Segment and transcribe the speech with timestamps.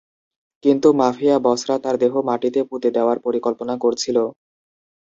[0.63, 4.17] কিন্তু মাফিয়া বসরা তার দেহ মাটিতে পুঁতে দেওয়ার পরিকল্পনা করছিল।